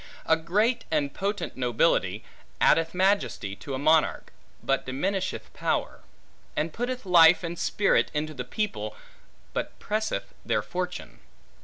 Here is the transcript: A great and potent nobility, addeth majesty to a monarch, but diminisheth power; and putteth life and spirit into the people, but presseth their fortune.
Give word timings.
A 0.25 0.35
great 0.35 0.83
and 0.89 1.13
potent 1.13 1.55
nobility, 1.55 2.23
addeth 2.59 2.95
majesty 2.95 3.55
to 3.57 3.75
a 3.75 3.77
monarch, 3.77 4.33
but 4.63 4.87
diminisheth 4.87 5.53
power; 5.53 5.99
and 6.55 6.73
putteth 6.73 7.05
life 7.05 7.43
and 7.43 7.53
spirit 7.55 8.09
into 8.11 8.33
the 8.33 8.43
people, 8.43 8.95
but 9.53 9.77
presseth 9.77 10.33
their 10.43 10.63
fortune. 10.63 11.19